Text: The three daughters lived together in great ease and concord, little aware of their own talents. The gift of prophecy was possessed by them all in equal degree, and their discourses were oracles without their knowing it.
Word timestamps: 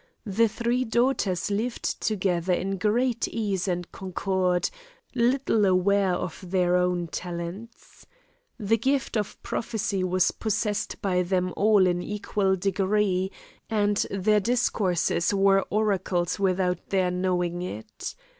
The 0.25 0.47
three 0.47 0.83
daughters 0.83 1.51
lived 1.51 2.01
together 2.01 2.53
in 2.53 2.79
great 2.79 3.27
ease 3.27 3.67
and 3.67 3.91
concord, 3.91 4.71
little 5.13 5.63
aware 5.63 6.13
of 6.15 6.43
their 6.49 6.75
own 6.75 7.05
talents. 7.05 8.07
The 8.57 8.79
gift 8.79 9.15
of 9.15 9.37
prophecy 9.43 10.03
was 10.03 10.31
possessed 10.31 10.99
by 11.03 11.21
them 11.21 11.53
all 11.55 11.85
in 11.85 12.01
equal 12.01 12.55
degree, 12.55 13.31
and 13.69 13.97
their 14.09 14.39
discourses 14.39 15.35
were 15.35 15.67
oracles 15.69 16.39
without 16.39 16.89
their 16.89 17.11
knowing 17.11 17.61
it. 17.61 18.15